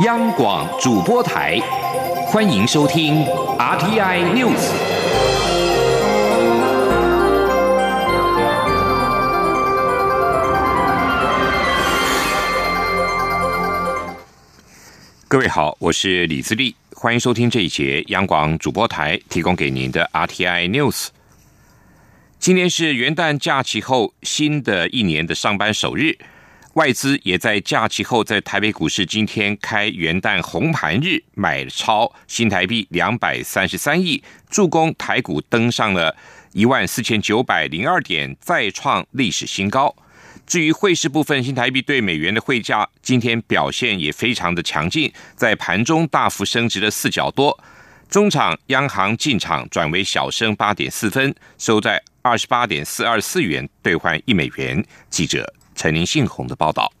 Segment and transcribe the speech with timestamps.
[0.00, 1.56] 央广主播台，
[2.26, 3.24] 欢迎收听
[3.56, 4.72] RTI News。
[15.28, 21.10] 各位好，我是李自立，欢迎收听这一节央广主播台提供给您的 RTI News。
[22.40, 26.18] 今天是元旦假期后新的一年的上班首日。
[26.74, 34.20] 外资也在假期后，在台北股市今天开元旦红盘日，买超新台币两百三十三亿，
[34.50, 36.16] 助攻台股登上了
[36.52, 39.94] 一万四千九百零二点，再创历史新高。
[40.48, 47.56] 至于汇市部分，新台币对美元的汇价今天表现也非常的强劲，在盘中大幅升值了四角多。
[48.10, 54.84] 中场央行进场转为小升八点四分，收在二十八点四二四元兑换一美元。
[55.08, 55.54] 记者。
[55.74, 56.92] 陈林信宏的报道。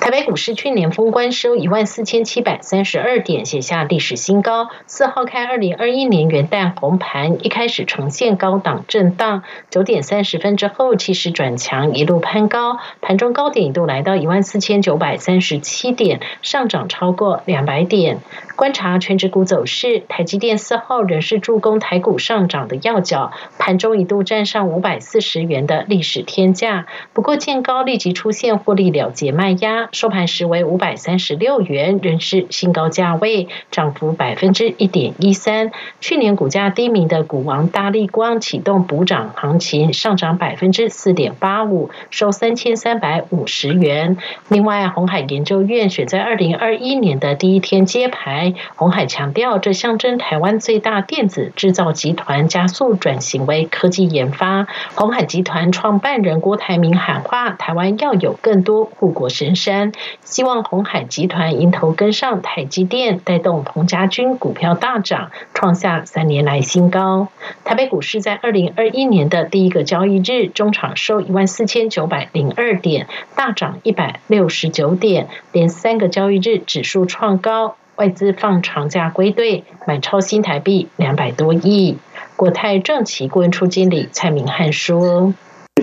[0.00, 4.68] 台北股市去年封关收一万四千七百三十二点，写下历史新高。
[4.86, 18.20] 四号开二零二一年元旦红盘，一开始呈现高档震荡，九点三十分之后气势转强，一路攀高，盘中高点一度来到一万四千九百三十七点，上涨超过两百点。
[18.56, 29.87] 观察全指股走势，台积电四号仍是助攻台股上涨的要角，盘中一度站上五百四十元的历史天价，不过见高立即出现获利了结卖压。
[29.92, 35.70] 收盘时为五百三十六元，仍是新高价位，涨幅百分之一点一三。
[36.00, 44.16] 去年股价低迷的股王大力光启动补涨行情，上涨百分之四点八五，收三千三百五十元。
[44.48, 54.66] 另外，红海研究院选在二零二一年的第一天揭牌，红海强调，这象征台湾最大电子制造集团加速转型为科技研发。
[54.94, 59.77] 红海集团创办人郭台铭喊话，台湾要有更多护国神山。
[60.22, 67.28] 希望红海集团迎头跟上台积电，带动彭家军股票大涨，创下三年来新高。
[67.64, 77.76] 台北股市在二零二一年的第一个交易日，中场收一万四千九百零二点，大涨一百六十九点，连三个交易日指数创高。
[77.96, 81.98] 外资放长假归队，买超新台币两百多亿。
[82.36, 85.34] 国泰正奇顾问处经理蔡明汉说。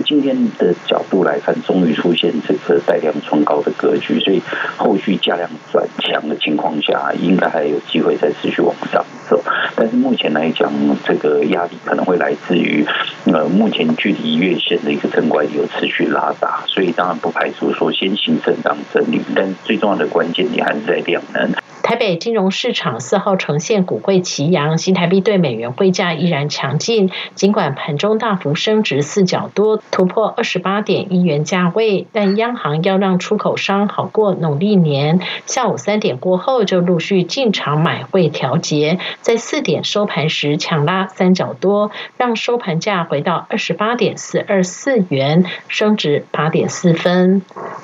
[0.02, 4.40] 今天的角度来看，终于出现这个带量冲高的格局，所以
[4.76, 9.42] 后续价量转强的情况下，应该还有机会再持续往上走。
[9.74, 10.72] 但是目前来讲，
[11.04, 12.84] 这个压力可能会来自于
[13.24, 21.52] 呃，目前距离月线的一个正关有持续拉大，所以当然不排除说先行震荡整理，但最重要的关键点还是在量能。
[21.86, 27.12] 台北金融市场四号呈现股汇齐扬，新台币对美元汇价依然强劲。
[27.36, 35.20] 尽管盘中大幅升值四角多，突破二十八点一元价位，但央行要让出口商好过农历年。
[35.46, 47.42] 下午三点过后就陆续进场买汇调节，在四点收盘时强拉三角多，让收盘价回到二十八点四二四元，升值八点四分。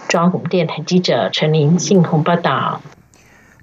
[0.08, 2.80] 中央广播电台记者陈琳信鸿报道。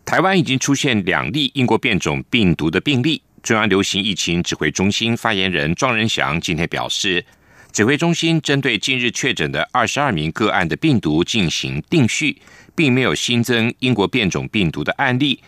[0.09, 3.21] 台湾已经出现两例英国变种病毒的病例。
[3.43, 7.23] 中央流行疫情指挥中心发言人庄仁祥今天表示，
[7.71, 12.41] 指挥中心针对近日确诊的二十二名个案的病毒进行定序，
[12.75, 15.39] 并没有新增英国变种病毒的案例。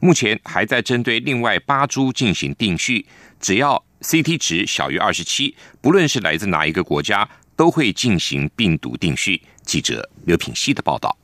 [0.00, 3.04] 目前还在针对另外八株进行定序，
[3.38, 9.42] 只要 CT 值小于二十七，不论是来自哪一个国家，都会进行病毒定序。
[9.66, 11.14] 记者刘品希的报道。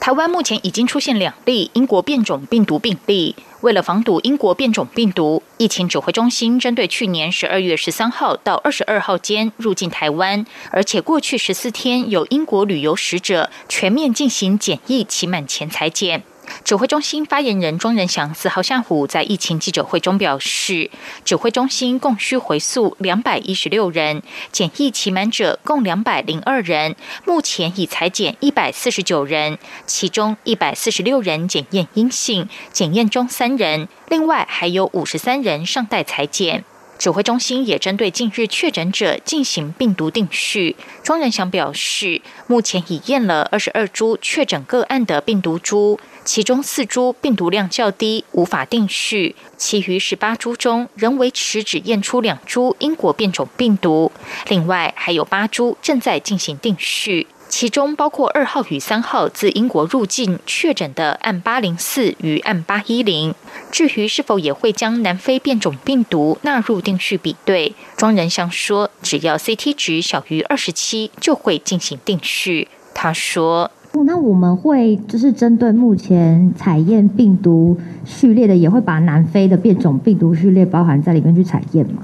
[0.00, 3.34] 台湾目前已经出现两例英国变种病毒病例。
[3.62, 16.22] 为了防堵英国变种病毒，疫情指挥中心针对去年十二月十三号到二十二号间入境台湾，而且过去十四天有英国旅游使者，全面进行检疫，期满前裁检。
[16.64, 20.90] 指挥中心发言人庄仁祥四号下午在疫情记者会中表示，
[21.24, 36.64] 指挥中心共需回溯两百一十六人，检疫期满者共两百零二人，目前已裁检一百四十九人，其中一百四十六人检验阴性，检验中三人，另外还有五十三人尚待裁检。
[36.98, 40.74] 指挥中心也针对近日确诊者进行病毒定序。
[41.02, 54.10] 庄仁祥表示，目前已验了二十二株确诊个案的病毒株，其中四株病毒量较低，无法定序；其余十八株中仍维持只验出两株英国变种病毒，
[54.48, 57.28] 另外还有八株正在进行定序。
[57.48, 63.32] 其中包括二号与三号自英国入境确诊的案八零四与案八一零。
[63.70, 72.66] 至于是否也会将南非变种病毒纳入定序比对，庄仁祥说，只要 CT 值小于二十七，就会进行定序。
[72.92, 73.70] 他说。
[74.04, 82.02] 那我们会就是针对目前采验病毒序列的，也会把南非的变种病毒序列包含在里面去采验吗？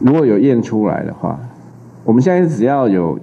[0.00, 1.38] 如果有验出来的话，
[2.04, 3.18] 我们现在只要有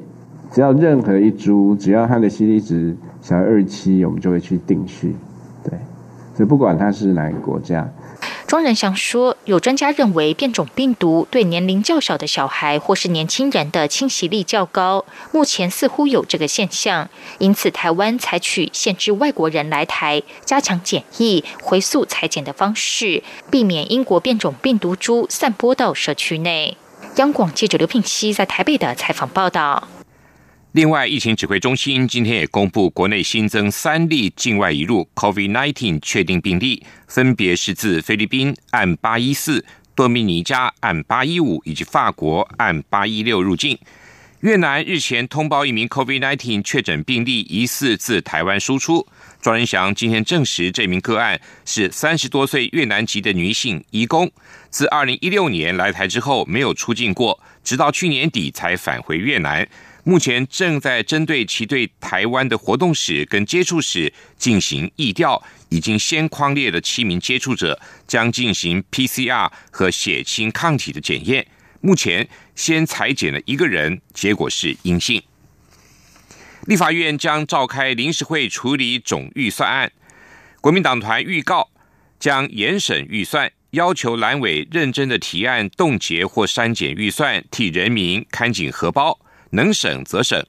[0.51, 5.15] 只要任何一株，只要它的 C D 值小于二七，我们就会去定序。
[5.63, 5.77] 对，
[6.33, 7.89] 所以不管它是哪个国家。
[8.47, 17.09] 庄仁祥说，有专家认为变种病毒对年龄较小的小孩或是年轻人的侵袭力较高，目前似乎有这个现象，
[17.39, 26.77] 因此台湾采取限制外国人来台、加强检疫、回溯裁剪的方式，避免英国变种病毒株散播到社区内。
[27.15, 29.87] 央广记者刘聘熙在台北的采访报道。
[30.75, 39.63] 另外，疫情指挥中心今天也公布，国内新增三例境外移入 COVID-19 确定病例，分别是自菲律宾按八一四、
[39.95, 43.79] 多米尼加按八一五以及法国按八一六入境。
[44.41, 49.07] 越南日前通报一名 COVID-19 确诊病例，疑似自台湾输出。
[49.41, 54.29] 庄仁祥今天证实，这名个案是三十多岁越南籍的女性移工，
[54.69, 59.65] 自二零一六年来台之后没有出境过，直到去年底才返回越南。
[60.07, 71.47] 目前正在针对其对台湾的活动史跟接触史进行疫调，已经先框列了七名接触者，将进行 PCR 和血清抗体的检验。
[71.81, 75.23] 目前先裁剪了一个人，结果是阴性。
[76.67, 79.91] 立法院将召开临时会处理总预算案，
[80.61, 81.71] 国民党团预告
[82.19, 89.19] 将严审预算，要求蓝委认真的提案冻结或删减预算，替人民看紧荷包。
[89.55, 90.45] 能省则省，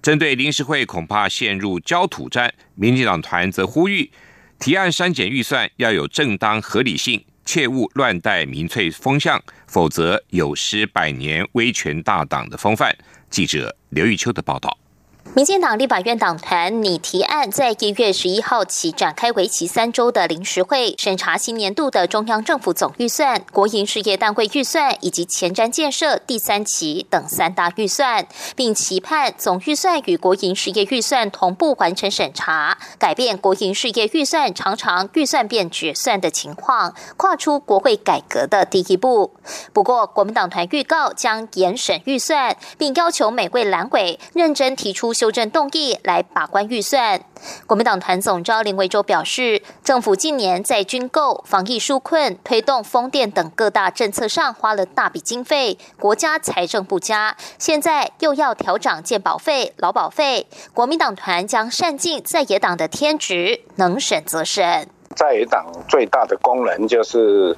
[0.00, 2.52] 针对临时会恐怕陷入焦土战。
[2.74, 4.10] 民进党团则呼吁
[4.58, 12.96] 提案删减预算要有正当合理性，切勿乱带民粹风向，否则有失百年威权大党的风范。
[13.28, 14.79] 记者刘玉秋的报道。
[15.22, 28.26] 民进党立法院党团拟提案，在一月十一号起展开为期三周的临时会，审查新年度的中央政府总预算、国营事业单位预算以及前瞻建设第三期等三大预算，
[28.56, 39.34] 并期盼总预算与国营事业预算同步完成审查，改变国营事业预算常常预算变决算的情况，跨出国会改革的第一步。
[39.72, 45.09] 不过，国民党团预告将严审预算，并要求每位蓝委认真提出。
[45.12, 47.20] 修正动议来把关预算。
[47.66, 60.46] 国民党团总召林维洲表示，政府近年在军购、防疫纾困、推动风电等各大政策上花了大笔经费，国家财政不佳，现在又要调涨健保费、劳保费。
[60.74, 64.88] 国民党团将善尽在野党的天职，能审则审。
[65.16, 67.56] 在野党最大的功能就是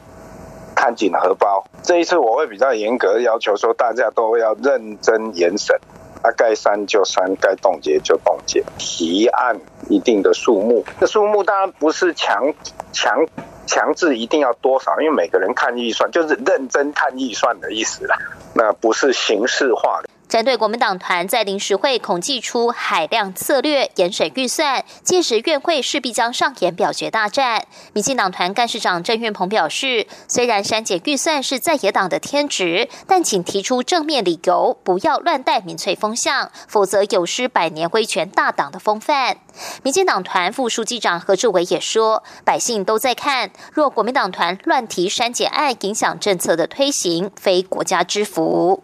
[0.75, 1.65] 看紧荷包。
[1.83, 5.77] 这一次我会比较严格要求说，大家都要认真严审。
[6.23, 8.63] 啊，该删就删，该冻结就冻结。
[8.79, 12.55] 提案一定的数目，这数目当然不是强
[12.93, 13.27] 强
[13.67, 18.17] 强制一定要多少，因为每个人看预算就是认真看预算的意思啦，
[18.55, 20.09] 那不是形式化的。
[20.33, 27.67] 针对国民党团在临时会恐祭出海量策略严审预算，届时院会势必将上演表决大战。
[27.93, 39.37] 民进党团干事长郑运鹏表示，虽然删减预算是在野党的天职，但请提出正面理由，不要乱带民粹风向，否则有失百年威权大党的风范。
[39.83, 48.83] 民进党团副书记长何志伟也说，百姓都在看，若国民党团乱提删减案，影响政策的推行，非国家之福。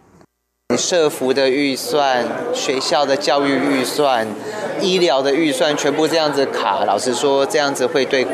[0.77, 4.27] 社服的预算、学校的教育预算、
[4.83, 8.27] 医疗的预算，全部这样子卡，老实说，这样子会对。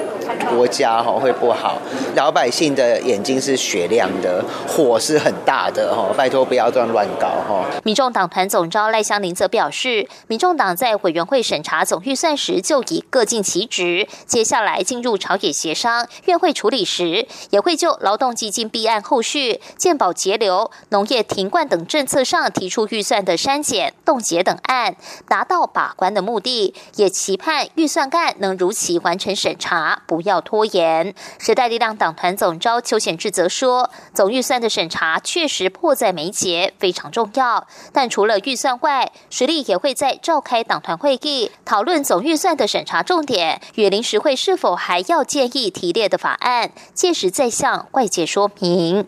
[0.50, 1.80] 国家哈会不好，
[2.14, 7.64] 老百姓的眼睛是雪亮的，火是很大的哈，拜托不要这样乱搞哈。
[7.82, 24.96] 民众党团总召赖香林则表示，民众党在委员会审查总预算时就已各尽其职，接下来进入朝野协商、院会处理时，也会就劳动基金弊案后续、健保节流、农业停灌等政策上提出预算的删减、冻结等案，
[25.28, 30.02] 达到把关的目的，也期盼预算案能如期完成审查。
[30.06, 31.14] 不要拖延。
[31.38, 37.66] 时代力量党团总召邱显志则说，总预算的审查确实迫在眉睫，非常重要。
[37.92, 49.06] 但除了预算外，实力也会在召开党团会议，讨论总预算的审查重点与临时会是否还要建议提列的法案，届时再向外界说明。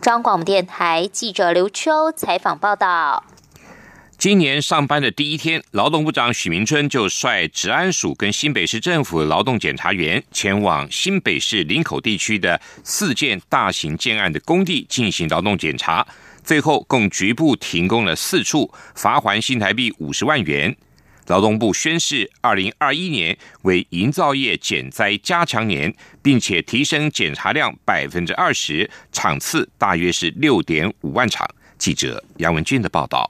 [0.00, 3.24] 中央广播电台记者刘秋采访报道。
[4.22, 16.06] 今年上班的第一天，劳动部长许明春就率治安署跟新北市政府劳动检查员前往新北市林口地区的四件大型建案的工地进行劳动检查，
[16.44, 20.76] 最后共局部停工了四处，罚还新台币五十万元。
[21.26, 31.44] 劳动部宣示，二零二一年为营造业减灾加强年，并且提升检查量百分之二十，场次大约是六点五万场。
[31.76, 33.28] 记者杨文俊的报道。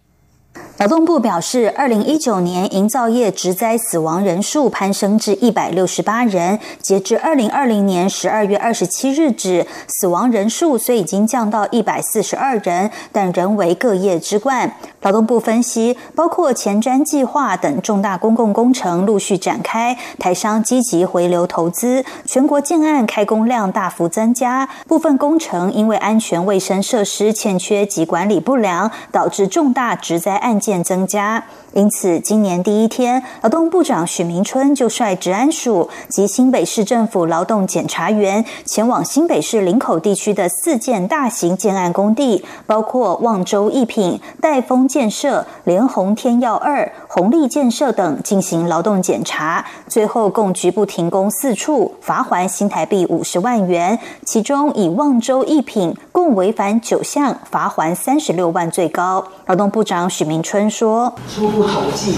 [0.82, 14.74] 劳动部表示，二零一九年营造业职灾死亡人数攀升至一百六十八人，截至二零二零年十二月二十七日止，死亡人数虽已经降到一百四十二人，但仍为各业之冠。
[15.02, 30.71] 劳动部分析，包括前瞻计划等重大公共工程陆续展开，台商积极回流投资，全国建案开工量大幅增加，部分工程因为安全卫生设施欠缺及管理不良，导致重大职灾案件。
[30.80, 59.22] 增加，因此今年第一天，劳动部长许明春就率治安署及新北市政府劳动检查员前往新北市林口地区的四件大型建案工地，包括望州一品、代丰建设、联宏天耀二、红利建设等进行劳动检查，最后共局部停工四处，罚还新台币五十万元，其中以望州一品共违反九项，罚还三十六万最高。
[59.44, 60.70] 劳动部长许明春。
[60.70, 62.16] 说初步统计，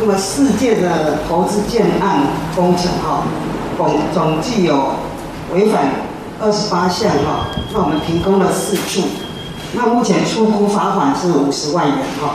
[0.00, 2.24] 那么世界的投资建案
[2.56, 3.22] 工程哈，
[3.76, 4.94] 总总计有
[5.52, 5.92] 违反
[6.40, 9.06] 二十八项哈，那我们停工了四处，
[9.74, 12.34] 那目前初步罚款是五十万元哈，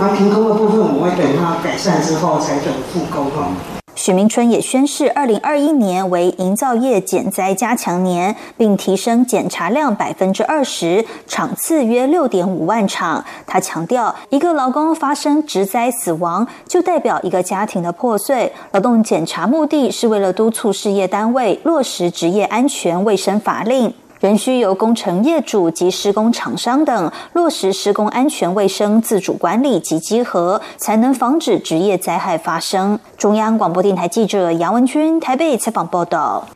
[0.00, 3.48] 那停工的部分我会等它改善之后才准复工哈。
[3.96, 13.24] 许明春也宣示，二零二一年为营造业减灾加强年，并提升检查量百分之二十，场次约六点五万场。
[13.44, 18.52] 他强调，一个劳工发生职灾死亡，就代表一个家庭的破碎。
[18.70, 23.92] 劳动检查目的是为了督促事业单位落实职业安全卫生法令。
[24.20, 32.98] 仍需由工程业主及施工厂商等落实施工安全卫生自主管理及稽核，才能防止职业灾害发生。
[33.16, 36.48] 中央广播电台记者杨文君台北采访报道。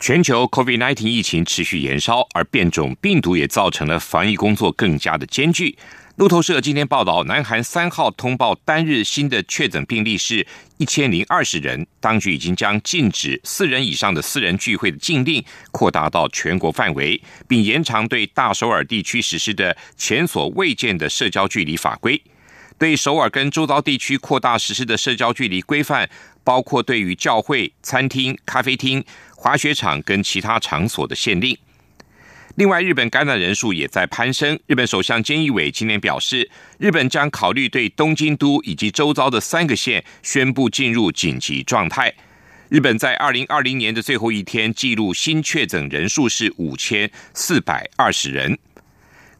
[0.00, 5.78] 全球 COVID-19 疫情持续延烧，而变种病毒也造成了防疫工作更加的艰巨。
[6.16, 10.46] 路透社今天报道，南韩三号通报单日新的确诊病例是
[10.78, 22.22] 一千零二十人，当局已经将禁止四人以上的私人聚会的禁令扩大到全国范围，并延长对大首尔地区实施的前所未见的社交距离法规。
[22.78, 26.08] 对首尔跟周遭地区扩大实施的社交距离规范，
[26.44, 29.04] 包括对于教会、餐厅、咖啡厅、
[29.34, 31.58] 滑雪场跟其他场所的限令。
[32.56, 34.56] 另外，日本感染人数也在攀升。
[34.68, 42.14] 日本首相菅义伟今年表示，日本将考虑对东京都以及周遭的三个县宣布进入紧急状态。
[42.68, 48.56] 日本在二零二零年的最后一天记录新确诊人数是五千四百二十人。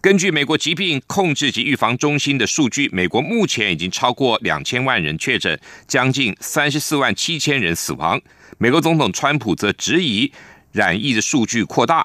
[0.01, 5.57] 根据美国疾病控制及预防中心的数据，美国目前已经超过两千万人确诊，
[5.87, 8.21] 将近三十四万七千人死亡。
[8.59, 10.33] 美国总统川普则质疑
[10.73, 12.05] 染疫的数据扩大。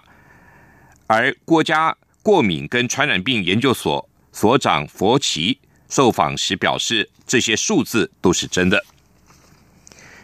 [1.12, 5.58] 而国家过敏跟传染病研究所所长佛奇
[5.90, 8.86] 受访时表示，这些数字都是真的。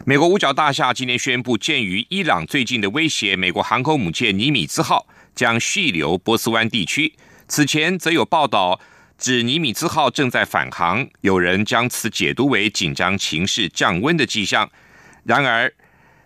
[0.05, 7.15] 美国五角大厦今天宣布，鉴于伊朗最近的威胁，美国航空母舰尼米兹号将续留波斯湾地区。
[7.47, 8.79] 此前则有报道
[9.17, 14.69] 指尼米兹号正在返航，有人将此解读为紧张情势降温的迹象。
[15.23, 15.73] 然而，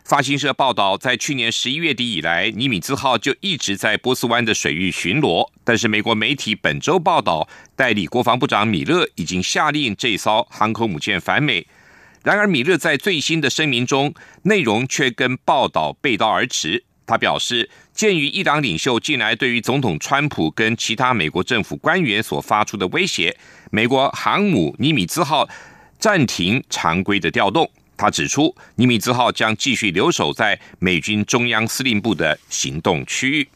[0.10, 5.48] 法新社报道，在去年十一月底以来，尼米兹号就一直在波斯湾的水域巡逻。
[5.64, 11.68] 但是，美国媒体本周报道，代理国防部长米勒已经下令这艘航空母舰返美。
[12.24, 14.12] 然而，米勒在最新的声明中，
[14.42, 16.84] 内容却跟报道背道而驰。
[17.06, 23.38] 他表示，鉴于伊朗领袖近来对于总统川普跟其他美国政府官员所发出的威胁，
[23.70, 25.48] 美国航母尼米兹号
[26.00, 27.70] 暂停常规的调动。
[28.00, 33.50] 他指出，尼米兹号将继续留守在美军中央司令部的行动区域。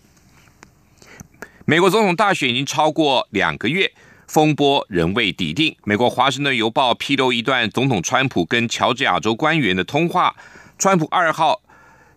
[1.64, 3.94] 美国总统大选已经超过两个月，
[4.28, 5.74] 风波仍未抵定。
[5.86, 10.36] 美国《华盛顿邮报》披露一段总统川普跟乔治亚州官员的通话。
[10.78, 11.62] 川普二号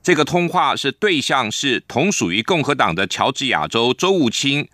[0.02, 4.68] 这个通话是对象是同属于共和党的乔治亚州州务卿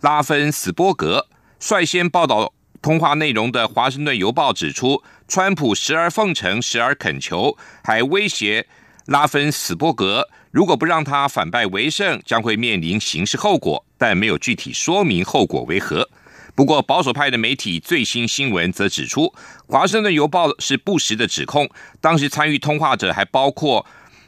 [0.00, 1.26] 拉芬斯波格。
[1.60, 5.02] 率先报道通话内容的《华盛顿邮报》指出。
[5.26, 8.66] 川普时而奉承，时而恳求，还威胁
[9.06, 16.08] 拉芬斯伯格，如果不让他反败为胜，将会面临刑事后果，但没有具体说明后果为何。
[16.54, 19.22] 不过，保守派的媒体最新新闻则指出，
[19.66, 21.68] 《华盛顿邮报》是不实的指控。
[22.00, 23.84] 当时参与通话者还包括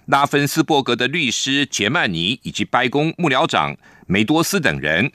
[0.07, 3.77] 拉芬斯伯格的律师杰曼尼以及白宫幕僚长
[4.07, 5.13] 梅多斯等人。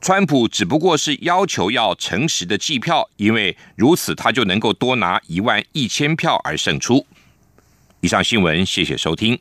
[0.00, 7.06] 川普只不过是要求要诚实的计票，因为如此他就能够多拿一万一千票而胜出。
[8.00, 9.38] 以上新闻，谢谢收听。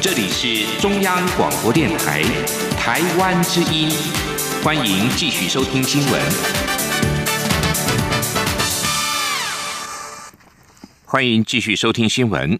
[0.00, 2.22] 这里是中央广播电台
[2.78, 3.90] 台湾之音，
[4.64, 6.22] 欢迎继续收听新闻。
[11.04, 12.58] 欢迎继续收听新闻。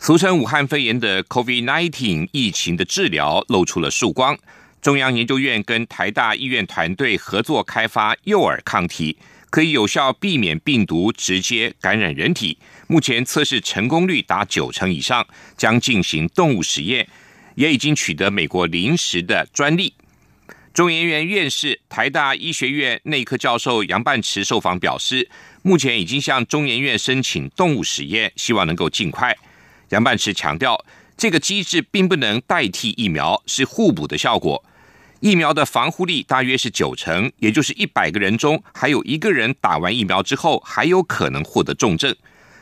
[0.00, 4.38] 俗称武汉肺炎的 COVID-19 疫情的治疗露出了曙光。
[4.80, 9.18] 中央研究院跟台大医院团队合作开发诱饵抗体，
[9.50, 12.56] 可以有效避免病毒直接感染人体。
[12.86, 15.26] 目前测试成功率达九成以上，
[15.56, 17.06] 将进行动物实验，
[17.56, 19.92] 也已经取得美国临时的专利。
[20.72, 25.28] 中研院院士、台大医学院内科教授杨半池受访表示，
[25.62, 29.36] 目前已经向中研院申请动物实验，希望能够尽快。
[29.90, 30.84] 杨半池强调，
[31.16, 34.64] 这个机制并不能代替疫苗，是互补的效果。
[35.20, 42.14] 疫苗的防护力大约是九成，也就是一百个人中还有一个人打完疫苗之后还有可能获得重症。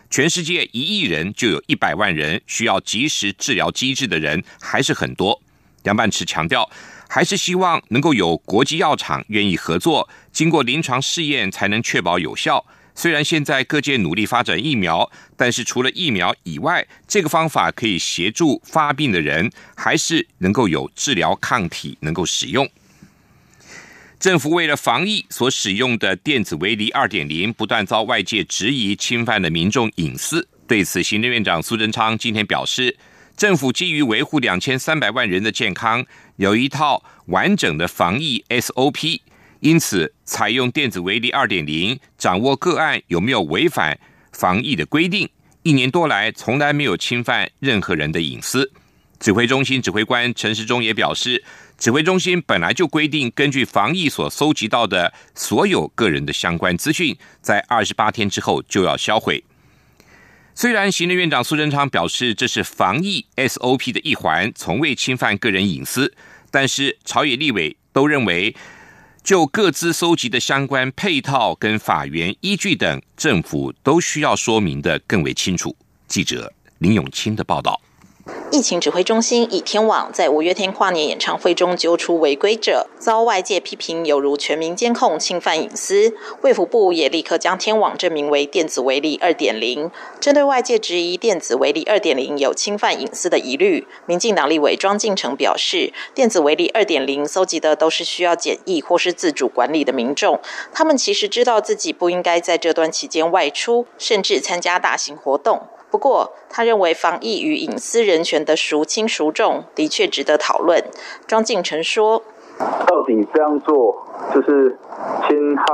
[0.09, 5.43] 全世界一亿人就有一百万人需要及时治疗机制的人还是很多。
[5.83, 6.71] 杨半池强调，
[7.09, 12.65] 还是希望能够有国际药厂愿意合作，经过临床试验才能确保有效。
[12.99, 22.67] 虽然现在各界努力发展疫苗，但是除了疫苗以外，这个方法可以协助发病的人，还是能够有治疗抗体能够使用。
[24.19, 30.49] 政府为了防疫所使用的电子围篱二点零，不断遭外界质疑侵犯了民众隐私。
[30.67, 32.97] 对此，行政院长苏贞昌今天表示，
[33.37, 39.21] 政府基于维护两千三百万人的健康，有一套完整的防疫 SOP。
[39.61, 43.99] 因此，采用电子围篱二点零，掌握个案有没有违反
[44.33, 45.29] 防疫的规定。
[45.63, 48.71] 一年多来，从来没有侵犯任何人的隐私。
[49.19, 51.43] 指挥中心指挥官陈时中也表示，
[51.79, 59.43] 指挥中心本来就规定，根据防疫所搜集到的所有个人的相关资讯，在二十八天之后就要销毁。
[60.55, 66.15] 虽然行政院长苏贞昌表示这是防疫 SOP 的一环，从未侵犯个人隐私，
[66.51, 68.55] 但是朝野立委都认为。
[69.27, 75.75] 就各自收集的相关配套跟法源依据等，政府都需要说明的更为清楚。
[76.07, 77.81] 记者林永清的报道。
[78.53, 86.15] 疫情指挥中心以天网在五月天跨年演唱会中揪出违规者，遭外界批评犹如全民监控、侵犯隐私。
[86.43, 89.91] 卫福部也立刻将天网证明为电子围篱二点零。
[90.21, 100.39] 针对外界质疑电子围篱二点零有侵犯隐私的疑虑，民进党立委庄敬成表示，电子围篱二点零搜集的都是需要检疫或是自主管理的民众，
[100.73, 105.63] 他们其实知道自己不应该在这段期间外出，甚至参加大型活动。
[105.89, 110.83] 不过，他认为防疫与隐私人权的孰轻孰重，的确值得讨论。
[111.27, 112.23] 庄敬成说
[112.87, 114.79] ：“到底这样做，就是
[115.29, 115.65] 侵害，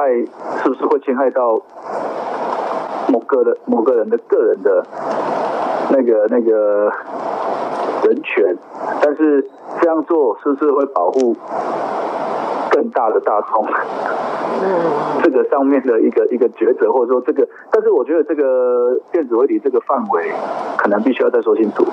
[0.63, 1.61] 是不是会侵害到
[3.09, 4.85] 某个的某个人的个人的
[5.91, 6.91] 那个那个
[8.03, 8.57] 人权？
[9.01, 9.49] 但是
[9.81, 11.37] 这样做，是不是会保护？”
[12.75, 13.67] 更大的大众，
[14.63, 20.33] 嗯这个上面的一个一个抉择，或者说这个，但是我觉得这个电子围篱这个范围，
[20.79, 21.87] 可能必须要再说清楚。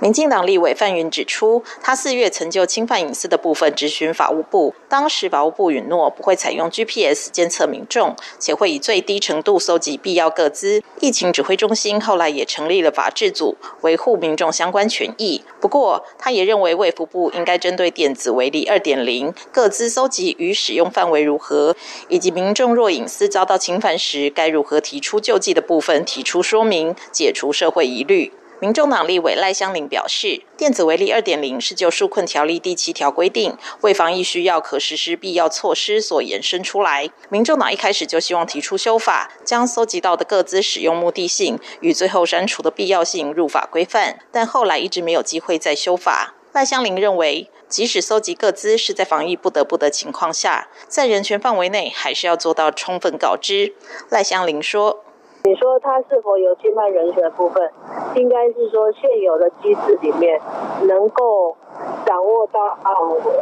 [0.00, 10.82] 民进党立委范云指出，他四月曾就侵犯隐私的部分质询法务部，当时法务部允诺不会采用 GPS 监测民众，且会以最低程度搜集必要个资。
[11.00, 15.42] 疫情指挥中心后来也成立了法制组，维护民众相关权益。
[15.60, 21.76] 不过，他也认为卫福部应该针对电子围篱二点零各资搜集与使用范围如何，
[22.08, 28.32] 以及民众若隐私遭到侵犯时该如何提出救济的部分提出说明，解除社会疑虑。
[28.60, 37.08] 民众党立委赖香林表示，电子围篱二点零是就纾困条例第七条规定，为防疫需要可实施必要措施所延伸出来。
[37.30, 46.34] 民众党一开始就希望提出修法，将搜集到的各资使用目的性与最后删除的必要性入法规范，但后来一直没有机会再修法。
[46.52, 53.72] 赖香林认为，即使搜集各资是在防疫不得不的情况下，在人权范围内还是要做到充分告知。
[54.10, 55.04] 赖香林说。
[55.42, 57.70] 你说他是否有侵犯人权的部分？
[58.14, 60.40] 应该是说现有的机制里面
[60.82, 61.56] 能够
[62.04, 62.92] 掌握到啊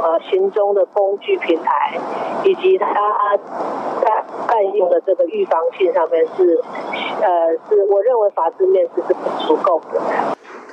[0.02, 1.98] 呃行踪的工具平台，
[2.44, 3.36] 以及他
[4.00, 6.60] 在滥用的这个预防性上面是
[7.20, 10.00] 呃是我认为法制面是是不足够的。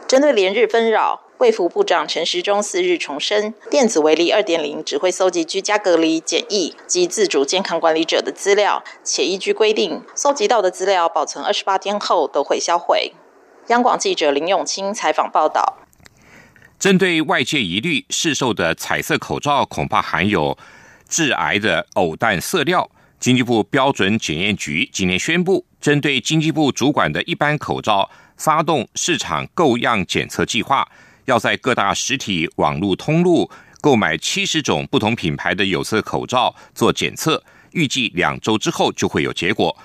[0.08, 1.22] 针对连日纷扰。
[1.40, 13.14] 卫福部长陈时中四日重申，电子围篱二点零只会搜集居家隔离、检疫及自主健康管理者的资料，且依据规定，搜集到的资料保存二十八天后都会销毁。
[13.68, 15.80] 央广记者林永清采访报道。
[16.80, 20.58] 针对外界疑虑，市售的彩色口罩恐怕含有
[21.10, 22.90] 致癌的偶氮色料。
[23.20, 30.88] 经济部标准检验局今天宣布，针对经济部主管的一般口罩发动市场购样检测计划，
[31.26, 33.50] 要在各大实体网络通路
[33.82, 39.78] 购买七十种不同品牌的有色口罩做检测，预计两周之后就会有结果。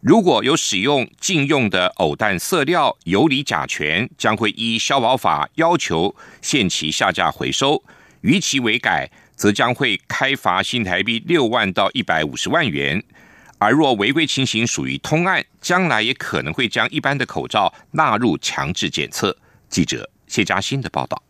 [0.00, 7.82] 如果有使用禁用的偶氮色料、游离甲醛，将会依消保法要求限期下架回收；
[8.20, 13.02] 逾期违改，则将会开罚新台币六万到一百五十万元。
[13.58, 19.36] 而若违规情形属于通案，将来也可能会将一般的口罩纳入强制检测。
[19.68, 21.22] 记者谢嘉欣的报道。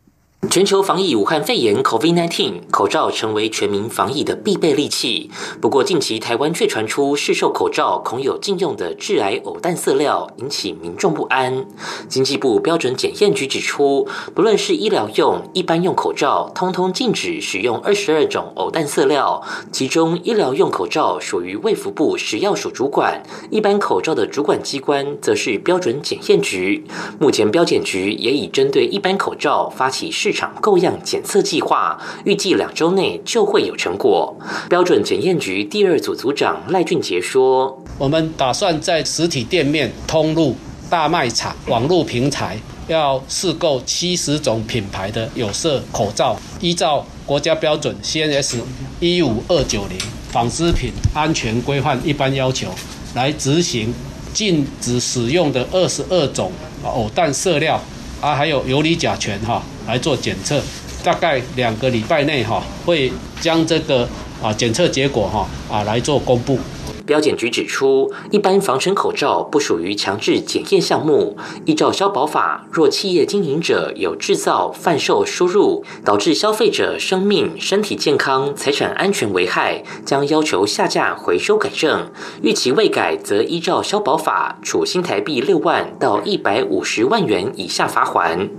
[0.43, 5.31] 全球防疫武汉肺炎 （COVID-19），口罩成为全民防疫的必备利器。
[5.61, 11.67] 不过，近期台湾却传出市售口罩恐有禁用的致癌偶氮色料，引起民众不安。
[12.09, 19.43] 经济部标准检验局指出，不论是医疗用、一般用口罩，通通禁止使用二十二种偶氮色料。
[19.73, 26.85] 其中，医疗用口罩属于卫福部食药署主管，一般口罩的主管机关则是标准检验局。
[27.19, 34.37] 目前，标检局也已针对一般口罩发起市场购样检测计划，预计两周内就会有成果。
[34.69, 40.57] 标准检验局第二组组长赖俊杰说：“我们打算在实体店面、通路、
[40.91, 42.59] 大卖场、网络平台，
[42.89, 48.57] 要试购七十种品牌的有色口罩，依照国家标准 CNS
[48.99, 49.97] 一五二九零
[50.33, 52.67] 纺织品安全规范一般要求
[53.15, 53.95] 来执行
[54.33, 56.51] 禁止使用的二十二种
[56.83, 57.81] 偶氮色料。”
[58.19, 60.63] 啊，还有游离甲醛哈来做检测，
[61.03, 64.09] 大概两个礼拜内哈会将这个
[64.43, 66.59] 啊检测结果哈啊来做公布。
[67.07, 71.37] 标检局指出，一般防尘口罩不属于强制检验项目。
[71.65, 82.11] 依照消保法，若企业经营者有制造、贩售、输入，导致消费者生命、身体健康、财产安全危害，将要求下架、回收、改正。
[82.43, 88.51] 逾期未改，则依照消保法处新台币六万到一百五十万元以下罚款。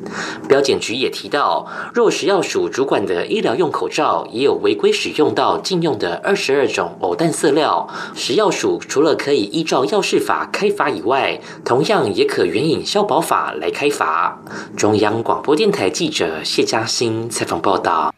[0.48, 14.40] 标检局也提到，若食药署主管的医疗用口罩也有违规使用到禁用的二十二种偶氮色料，食药署除了可以依照药事法开罚以外，同样也可援引消保法来开罚。
[14.78, 18.14] 中央广播电台记者谢嘉欣采访报道。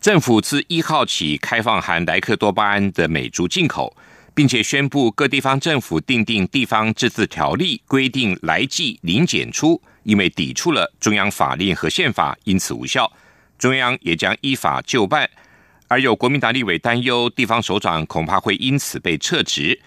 [0.00, 3.94] 政府自一号起开放含莱克多巴胺的美猪进口，
[4.34, 13.12] 并且宣布各地方政府订定地方自治条例，规定来剂零检出，因为抵触了中央法令和宪法，因此无效。
[13.58, 15.28] 中央也将依法就办。
[15.90, 19.80] 而有国民党立委担忧，地方首长恐怕会因此被撤职。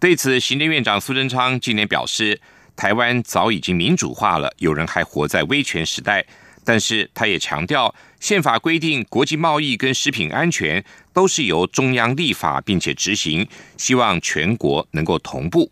[0.00, 2.40] 对此，行政院长苏贞昌今年表示，
[2.74, 6.26] 台湾早已经民主化了，有人还活在威权时代。
[6.64, 15.70] 但是，他也强调，宪法规定国际贸易跟食品安全都是由中央立法并且执行，希望全国能够同步。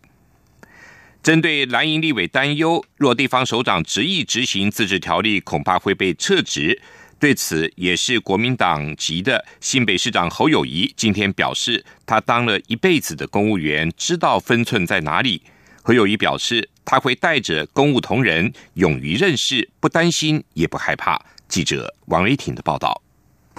[1.21, 6.81] 针对蓝营立委担忧，若地方首长执意执行自治条例，恐怕会被撤职。
[7.23, 15.41] 对此，也是国民党籍的新北市长侯友谊今天表示，他当了一辈子的公务员，知道分寸在哪里。
[15.83, 21.17] 侯友谊表示，他会带着公务同仁，勇于认识，不担心也不害怕。
[21.47, 23.02] 记者王维挺的报道。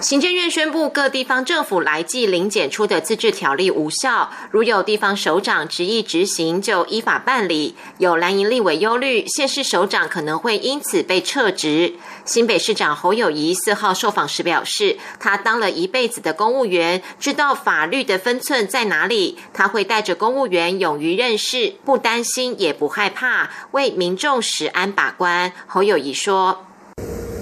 [0.01, 7.77] 行政院宣布，各地方政府来季零检出的自治条例无效，如有地方首长执意执行，就依法办理。
[7.99, 11.95] 有蓝营立委忧虑，县市首长可能会因此被撤职。
[12.25, 19.39] 新北市长侯友谊四号受访时表示，他当了一辈子的公务员，知道法律的分寸在哪里。
[19.53, 25.53] 他会带着公务员勇于任事，不担心也不害怕，为民众实安把关。
[25.69, 26.67] 侯友谊说：“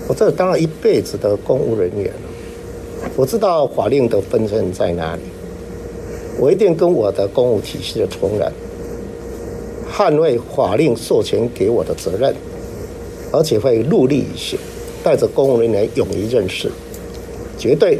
[0.07, 2.12] 我这当了一辈子的公务人员。”
[3.17, 5.23] 我知道法令的分寸在哪里，
[6.38, 8.51] 我一定跟我的公务体系的同仁
[9.93, 12.35] 捍卫法令授权给我的责任，
[13.31, 14.57] 而且会努力一些，
[15.05, 16.71] 带着公务人员勇于任事，
[17.59, 17.99] 绝对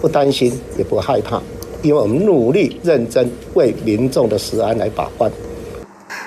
[0.00, 1.42] 不担心也不害怕，
[1.82, 5.30] 因为我们努力认真为民众的食安来把关。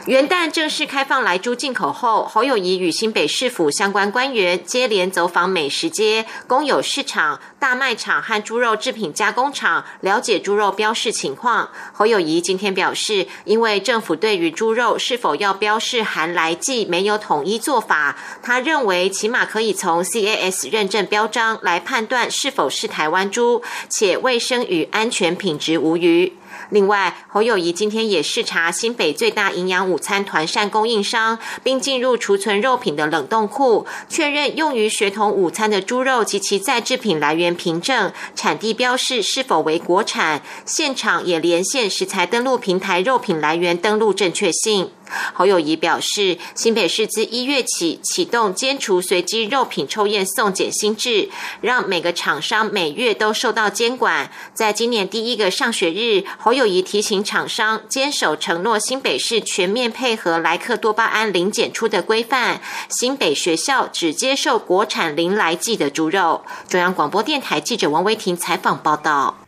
[0.05, 11.69] 元旦正式开放来猪进口后，侯友谊与新北市府相关官员接连走访美食街、公有市场、大卖场和猪肉制品加工厂，了解猪肉标示情况。
[11.91, 26.37] 侯友谊今天表示，因为政府对于猪肉是否要标示含来剂没有统一做法，他认为起码可以从 CAS 认证标章来判断是否是台湾猪，且卫生与安全品质无虞。
[26.69, 40.41] 另外，侯友谊今天也视察新北最大营养午餐团膳供应商，并进入储存肉品的冷冻库，确认用于学童午餐的猪肉及其再制品来源凭证、产地标示是否为国产。
[40.65, 44.91] 现场也连线食材登录平台肉品来源登录正确性。
[45.33, 51.29] 侯友谊表示，新北市自一月起启动煎除随机肉品抽验送检新制，
[51.61, 54.31] 让每个厂商每月都受到监管。
[54.53, 66.43] 在今年第一个上学日，侯友谊提醒厂商坚守承诺，新北市全面配合莱克多巴胺零检出的规范，新北学校只接受国产零来剂的猪肉。
[66.67, 69.46] 中央广播电台记者王维婷采访报道。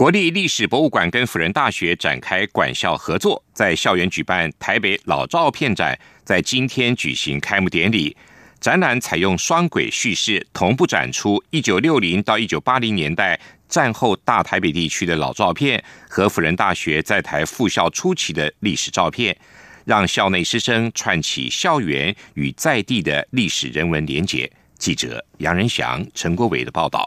[0.00, 8.16] 国立历史博物馆跟辅仁大学展开馆校合作，在校园举办台北老照片展，在今天举行开幕典礼。
[8.58, 19.36] 展览采用双轨叙事，同步展出一九六零到一九八零年代战后大台北地区的老照片和辅仁大学在台复校初期的历史照片，
[19.84, 24.50] 让校内师生串起校园与在地的历史人文连结。
[24.78, 27.06] 记者杨仁祥、陈国伟的报道。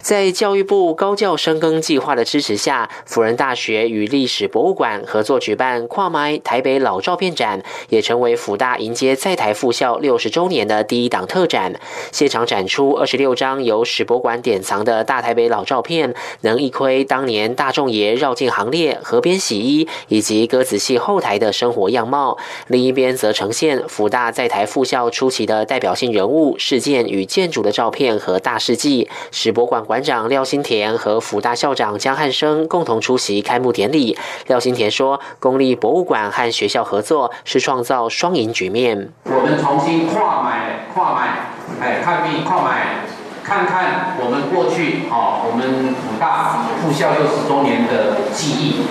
[0.00, 11.78] 在教育部高教深耕计划的支持下，辅仁大学与历史博物馆合作举办跨埋台北老照片展，也成为辅大迎接在台复校六十周年的第一档特展。
[12.12, 22.38] 现场展出二十六张由史博馆典藏的大台北老照片，能一窥当年大众爷绕境行列、河边洗衣以及鸽子戏后台的生活样貌。
[22.68, 29.06] 另一边则呈现辅大在台复校初期的代表性人物、事件与建筑的照片和大事记。
[29.30, 29.84] 史博馆。
[29.90, 34.16] 馆长廖新田和辅大校长江汉生共同出席开幕典礼。
[34.46, 39.12] 廖新田说：“公立博物馆和学校合作是创造双赢局面。
[39.24, 41.50] 我们重新跨买跨买，
[41.80, 42.98] 哎，看病跨买，
[43.42, 48.82] 看看我们过去哦，我们辅大复校六十周年的记忆，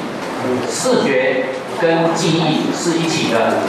[0.67, 1.45] 视觉
[1.79, 3.59] 跟记忆是一起的。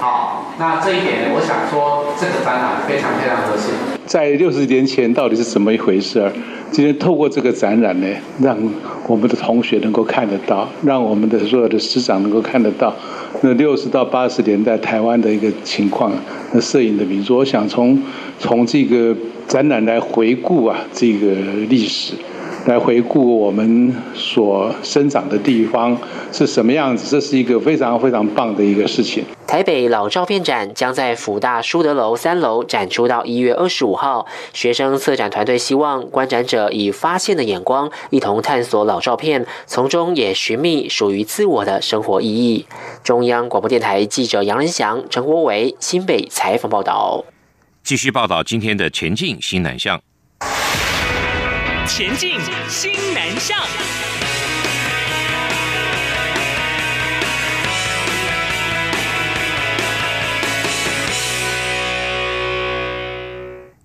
[0.00, 0.27] 好，
[0.58, 3.70] 那这一点我想说，这个展览非常非常合适。
[4.06, 6.28] 在六十年前到底是怎么一回事？”
[6.72, 8.06] 今天透过这个展览呢，
[8.42, 8.58] 让
[9.06, 12.92] 我们的同学能够看得到，让我们的所有的师长能够看得到，
[13.40, 16.12] 那六十到八十年代台湾的一个情况，
[16.52, 17.96] 那摄影的民族，我想从
[18.40, 19.16] 从这个
[19.46, 21.28] 展览来回顾啊，这个
[21.68, 22.14] 历史。
[22.66, 25.96] 来回顾我们所生长的地方
[26.32, 29.24] 是什么样子，这是一个非常非常棒的一个事情。
[29.48, 34.26] 台北老照片展将在福大书德楼三楼展出到一月二十五号。
[34.52, 42.66] 学生策展团队希望观展者以发现的眼光，一同探索老照片，从中也寻觅属于自我的生活意义。
[43.02, 47.24] 中央广播电台记者杨仁祥、陈国伟新北采访报道。
[47.82, 49.98] 继续报道今天的前进新南向。
[51.86, 53.58] 前进，新南向。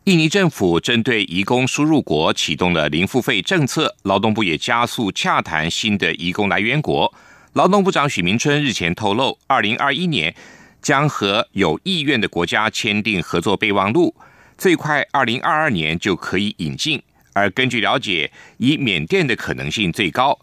[0.05, 7.13] 印尼政府针对移工输入国启动了零付费政策，劳动部也加速洽谈新的移工来源国。
[7.53, 10.35] 劳动部长许明春日前透露，二零二一年
[10.81, 14.13] 将和有意愿的国家签订合作备忘录，
[14.57, 17.01] 最快二零二二年就可以引进。
[17.31, 20.37] 而根据了解，以缅甸的可能性最高。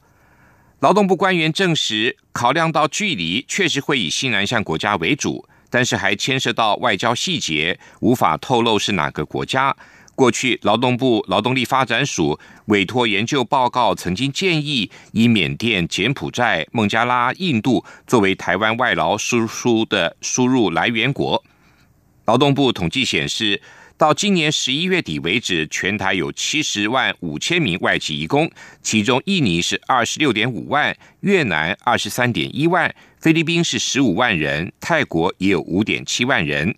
[0.79, 9.75] 劳动部官员证实，考量到距离，确实会以西南向国家为主，但是还牵涉到外交细节，无法透露是哪个国家。
[10.15, 21.43] 过去，劳动部劳动力发展署委托研究报告，曾经建议以缅甸、柬埔寨、孟加拉、印度作为台湾外劳输出的输入来源国。
[22.27, 23.63] 劳动部统计显示。
[24.01, 36.75] 到今年十一月底为止，全台有七十万五千名外籍移工，其中印尼是二十六点五万，越南二十三点一万，菲律宾是十五万人，泰国也有五点七万人。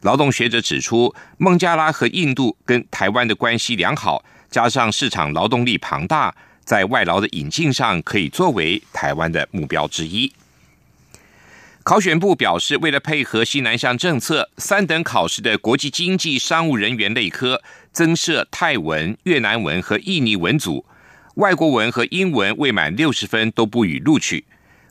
[0.00, 6.34] 劳动学者指出，孟加拉和印度跟台湾的关系良好，加上市场劳动力庞大，
[6.64, 10.32] 在外劳的引进上可以作为台湾的目标之一。
[11.88, 20.84] 考选部表示，为了配合西南向政策，三等考试的国际经济商务人员类科增设泰文、越南文和印尼文组，
[21.36, 24.44] 外国文和英文未满六十分都不予录取。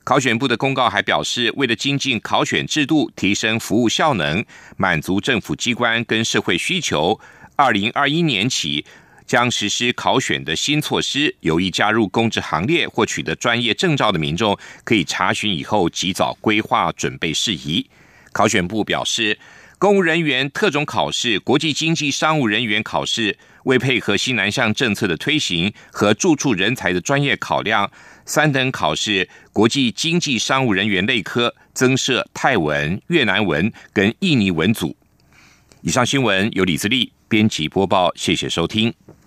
[0.04, 4.44] 考选部的公告还表示，为了精进考选制度，提升服务效能，
[4.76, 7.20] 满足政府机关跟社会需求，
[7.56, 8.84] 二零二一年起。
[9.28, 17.88] 将实施考选的新措施，有意加入公职行列或取得专业证照的民众，可以查询以后及早规划准备事宜。
[18.32, 19.38] 考选部表示，
[19.78, 27.92] 公务人员特种考试、国际经济商务人员考试，为配合西南向政策的推行和驻处人才的专业考量，
[28.26, 34.96] 三等考试国际经济商务人员类科增设泰文、越南文跟印尼文组。
[35.82, 38.94] 以上新闻由李自力编辑播报，谢谢收听。